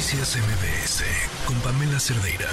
[0.00, 1.04] Noticias MBS
[1.46, 2.48] con Pamela Cerdeira.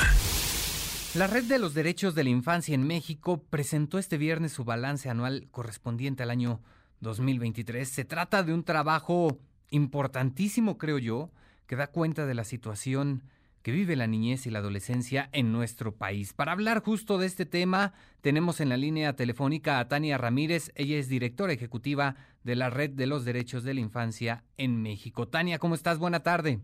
[1.16, 5.10] La Red de los Derechos de la Infancia en México presentó este viernes su balance
[5.10, 6.60] anual correspondiente al año
[7.00, 7.88] 2023.
[7.88, 9.40] Se trata de un trabajo
[9.70, 11.32] importantísimo, creo yo,
[11.68, 13.24] que da cuenta de la situación
[13.62, 16.34] que vive la niñez y la adolescencia en nuestro país.
[16.34, 20.74] Para hablar justo de este tema, tenemos en la línea telefónica a Tania Ramírez.
[20.76, 25.30] Ella es directora ejecutiva de la Red de los Derechos de la Infancia en México.
[25.30, 25.98] Tania, ¿cómo estás?
[25.98, 26.60] Buena tarde.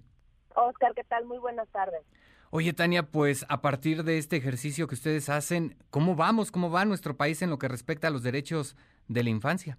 [0.55, 1.25] Oscar, ¿qué tal?
[1.25, 2.03] Muy buenas tardes.
[2.49, 6.51] Oye, Tania, pues a partir de este ejercicio que ustedes hacen, ¿cómo vamos?
[6.51, 8.77] ¿Cómo va nuestro país en lo que respecta a los derechos
[9.07, 9.77] de la infancia?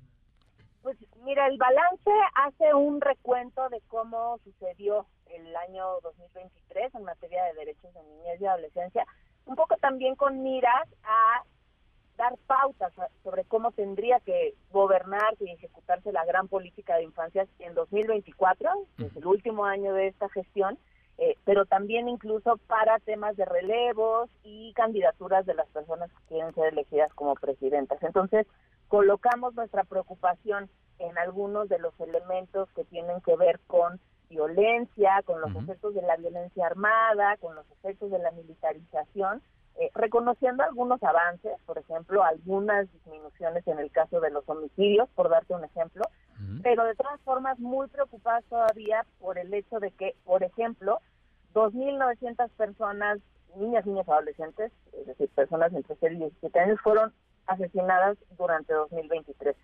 [0.83, 7.45] Pues mira, el balance hace un recuento de cómo sucedió el año 2023 en materia
[7.45, 9.07] de derechos de niñez y adolescencia,
[9.47, 11.45] un poco también con miras a
[12.17, 12.93] dar pautas
[13.23, 19.07] sobre cómo tendría que gobernarse y ejecutarse la gran política de infancia en 2024, que
[19.07, 20.79] es el último año de esta gestión,
[21.19, 26.55] eh, pero también incluso para temas de relevos y candidaturas de las personas que quieren
[26.55, 28.03] ser elegidas como presidentas.
[28.03, 28.47] Entonces,
[28.89, 30.69] colocamos nuestra preocupación
[30.99, 36.03] en algunos de los elementos que tienen que ver con violencia, con los efectos de
[36.03, 39.43] la violencia armada, con los efectos de la militarización,
[39.77, 45.29] eh, reconociendo algunos avances, por ejemplo, algunas disminuciones en el caso de los homicidios, por
[45.29, 46.05] darte un ejemplo,
[46.63, 51.01] pero de todas formas muy preocupadas todavía por el hecho de que, por ejemplo,
[51.55, 53.19] 2.900 personas,
[53.57, 57.13] niñas, niños, adolescentes, es decir, personas entre 6 y 17 años, fueron
[57.47, 59.57] asesinadas durante 2023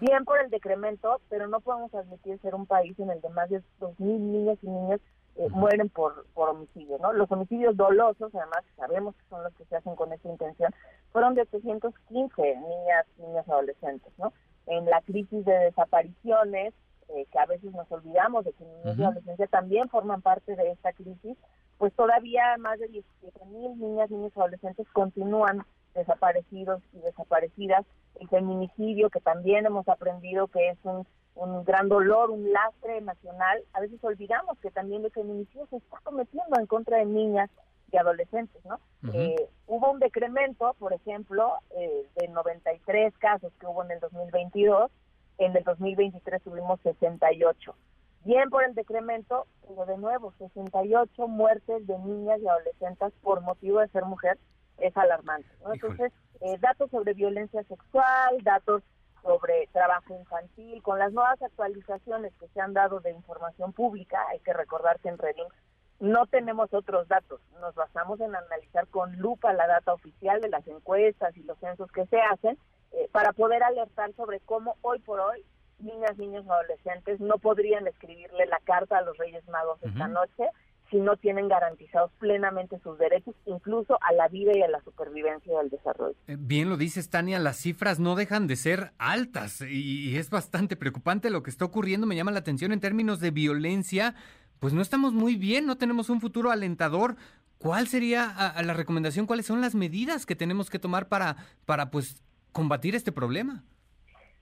[0.00, 3.48] bien por el decremento, pero no podemos admitir ser un país en el que más
[3.48, 5.00] de 2.000 niños y niñas
[5.38, 7.12] eh, mueren por, por homicidio, ¿no?
[7.12, 10.72] Los homicidios dolosos, además sabemos que son los que se hacen con esa intención,
[11.12, 14.32] fueron de 815 niñas, niños adolescentes, ¿no?
[14.66, 16.72] En la crisis de desapariciones,
[17.08, 20.70] eh, que a veces nos olvidamos de que niños y adolescencia también forman parte de
[20.70, 21.36] esta crisis,
[21.78, 25.64] pues todavía más de 17.000 niñas, niños y adolescentes continúan
[25.94, 27.84] desaparecidos y desaparecidas,
[28.20, 33.62] el feminicidio, que también hemos aprendido que es un, un gran dolor, un lastre nacional.
[33.74, 37.50] A veces olvidamos que también el feminicidio se está cometiendo en contra de niñas
[37.92, 38.80] y adolescentes, ¿no?
[39.12, 39.36] eh,
[39.68, 44.90] hubo un decremento, por ejemplo, eh, de 93 casos que hubo en el 2022,
[45.38, 47.74] en el 2023 tuvimos 68.
[48.24, 53.78] Bien por el decremento, pero de nuevo, 68 muertes de niñas y adolescentes por motivo
[53.78, 54.36] de ser mujer
[54.78, 55.48] es alarmante.
[55.62, 55.72] ¿no?
[55.72, 58.82] Entonces, eh, datos sobre violencia sexual, datos
[59.26, 64.38] sobre trabajo infantil, con las nuevas actualizaciones que se han dado de información pública, hay
[64.40, 65.48] que recordar que en Reding
[65.98, 70.66] no tenemos otros datos, nos basamos en analizar con lupa la data oficial de las
[70.68, 72.56] encuestas y los censos que se hacen
[72.92, 75.44] eh, para poder alertar sobre cómo hoy por hoy
[75.78, 80.48] niñas, niños, adolescentes no podrían escribirle la carta a los Reyes Magos esta noche
[80.90, 85.52] si no tienen garantizados plenamente sus derechos, incluso a la vida y a la supervivencia
[85.52, 86.14] y al desarrollo.
[86.28, 90.76] Eh, bien lo dices, Tania, las cifras no dejan de ser altas y es bastante
[90.76, 92.06] preocupante lo que está ocurriendo.
[92.06, 94.14] Me llama la atención en términos de violencia,
[94.60, 97.16] pues no estamos muy bien, no tenemos un futuro alentador.
[97.58, 99.26] ¿Cuál sería a, la recomendación?
[99.26, 102.22] ¿Cuáles son las medidas que tenemos que tomar para, para pues,
[102.52, 103.64] combatir este problema?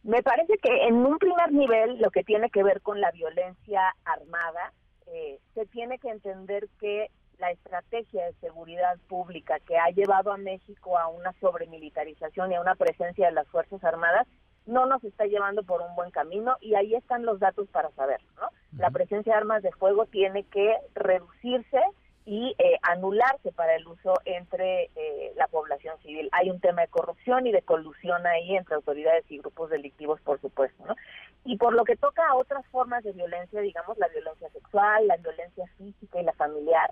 [0.02, 3.80] Me parece que en un primer nivel lo que tiene que ver con la violencia
[4.04, 4.72] armada,
[5.14, 7.08] eh, se tiene que entender que
[7.38, 12.60] la estrategia de seguridad pública que ha llevado a México a una sobremilitarización y a
[12.60, 14.26] una presencia de las Fuerzas Armadas
[14.66, 18.26] no nos está llevando por un buen camino y ahí están los datos para saberlo.
[18.40, 18.48] ¿no?
[18.76, 21.80] La presencia de armas de fuego tiene que reducirse
[22.26, 26.28] y eh, anularse para el uso entre eh, la población civil.
[26.32, 30.40] Hay un tema de corrupción y de colusión ahí entre autoridades y grupos delictivos, por
[30.40, 30.84] supuesto.
[30.86, 30.96] ¿no?
[31.44, 35.18] Y por lo que toca a otras formas de violencia, digamos la violencia sexual, la
[35.18, 36.90] violencia física y la familiar,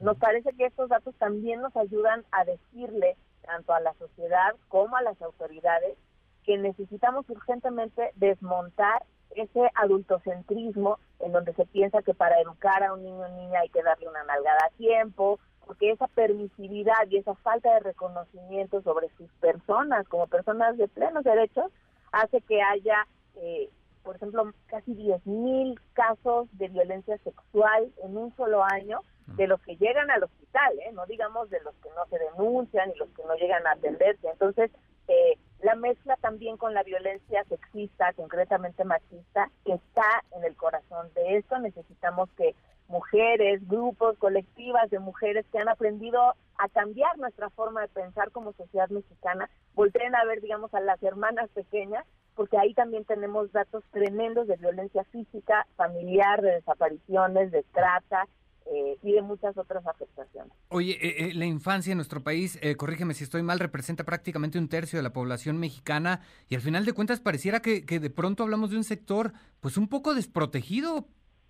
[0.00, 4.96] nos parece que estos datos también nos ayudan a decirle tanto a la sociedad como
[4.96, 5.96] a las autoridades
[6.44, 9.02] que necesitamos urgentemente desmontar
[9.36, 13.68] ese adultocentrismo en donde se piensa que para educar a un niño o niña hay
[13.68, 19.08] que darle una nalgada a tiempo, porque esa permisividad y esa falta de reconocimiento sobre
[19.16, 21.70] sus personas como personas de plenos derechos
[22.12, 23.06] hace que haya,
[23.36, 23.70] eh,
[24.02, 29.00] por ejemplo, casi 10.000 casos de violencia sexual en un solo año
[29.36, 30.90] de los que llegan al hospital, ¿eh?
[30.92, 34.28] no digamos de los que no se denuncian y los que no llegan a atenderse.
[34.28, 34.72] Entonces,
[35.06, 41.12] eh, la mezcla también con la violencia sexista, concretamente machista, que está en el corazón
[41.14, 41.58] de esto.
[41.58, 42.54] Necesitamos que
[42.88, 48.52] mujeres, grupos, colectivas de mujeres que han aprendido a cambiar nuestra forma de pensar como
[48.52, 52.04] sociedad mexicana, volteen a ver, digamos, a las hermanas pequeñas,
[52.34, 58.26] porque ahí también tenemos datos tremendos de violencia física, familiar, de desapariciones, de trata,
[58.66, 60.52] eh, y de muchas otras afectaciones.
[60.68, 64.68] Oye, eh, eh, la infancia en nuestro país, corrígeme si estoy mal, representa prácticamente un
[64.68, 68.42] tercio de la población mexicana y al final de cuentas pareciera que, que de pronto
[68.42, 71.06] hablamos de un sector pues un poco desprotegido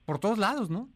[0.07, 0.89] por todos lados, ¿no?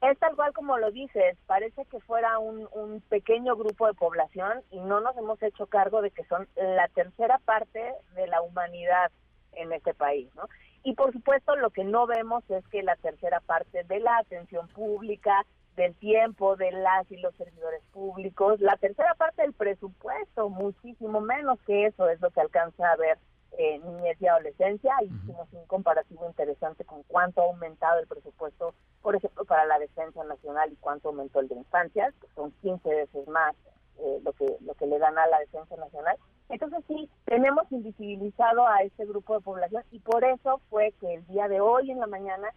[0.00, 4.62] Es tal cual como lo dices, parece que fuera un, un, pequeño grupo de población
[4.70, 9.10] y no nos hemos hecho cargo de que son la tercera parte de la humanidad
[9.52, 10.48] en este país, ¿no?
[10.84, 14.68] Y por supuesto lo que no vemos es que la tercera parte de la atención
[14.68, 15.44] pública,
[15.78, 21.58] del tiempo de las y los servidores públicos, la tercera parte del presupuesto, muchísimo menos
[21.66, 23.16] que eso es lo que alcanza a ver
[23.56, 24.92] eh, niñez y adolescencia.
[25.02, 30.22] Hicimos un comparativo interesante con cuánto ha aumentado el presupuesto, por ejemplo, para la defensa
[30.24, 33.54] nacional y cuánto aumentó el de infancias, que son 15 veces más
[34.00, 36.16] eh, lo que lo que le dan a la defensa nacional.
[36.48, 41.26] Entonces sí, tenemos invisibilizado a este grupo de población y por eso fue que el
[41.28, 42.48] día de hoy en la mañana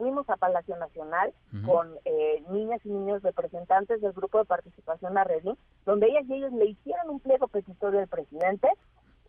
[0.00, 1.34] fuimos a Palacio Nacional
[1.66, 6.36] con eh, niñas y niños representantes del grupo de participación a Redim, donde ellas y
[6.36, 8.66] ellos le hicieron un pliego petitorio al presidente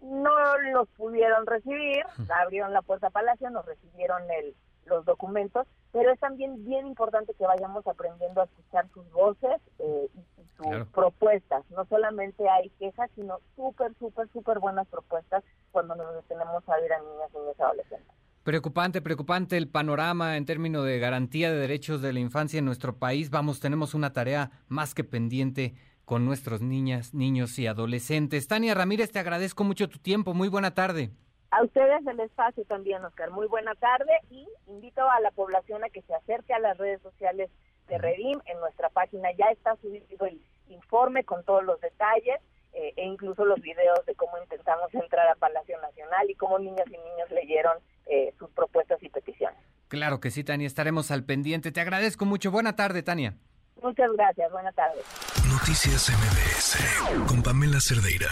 [0.01, 0.31] no
[0.73, 2.03] los pudieron recibir,
[2.43, 7.33] abrieron la puerta a Palacio, nos recibieron el, los documentos, pero es también bien importante
[7.35, 11.63] que vayamos aprendiendo a escuchar sus voces eh, y, sus propuestas.
[11.71, 16.93] No solamente hay quejas, sino súper, súper, súper buenas propuestas cuando nos detenemos a ir
[16.93, 18.10] a niñas, niños y adolescentes.
[18.43, 22.97] Preocupante, preocupante el panorama en términos de garantía de derechos de la infancia en nuestro
[22.97, 23.29] país.
[23.29, 28.47] Vamos, tenemos una tarea más que pendiente con nuestros niñas, niños y adolescentes.
[28.47, 30.33] Tania Ramírez, te agradezco mucho tu tiempo.
[30.33, 31.11] Muy buena tarde.
[31.51, 33.29] A ustedes el espacio también, Oscar.
[33.29, 36.99] Muy buena tarde y invito a la población a que se acerque a las redes
[37.03, 37.51] sociales
[37.89, 38.39] de Redim.
[38.45, 42.41] En nuestra página ya está subido el informe con todos los detalles
[42.73, 46.87] eh, e incluso los videos de cómo intentamos entrar a Palacio Nacional y cómo niñas
[46.87, 49.59] y niños leyeron eh, sus propuestas y peticiones.
[49.91, 50.67] Claro que sí, Tania.
[50.67, 51.73] Estaremos al pendiente.
[51.73, 52.49] Te agradezco mucho.
[52.49, 53.35] Buena tarde, Tania.
[53.83, 54.49] Muchas gracias.
[54.49, 55.03] Buenas tardes.
[55.49, 58.29] Noticias MBS con Pamela Cerdeira.